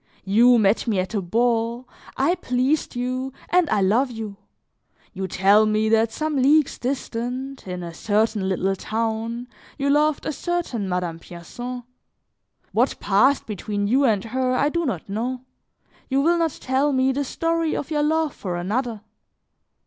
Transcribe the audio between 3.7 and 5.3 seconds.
love you; you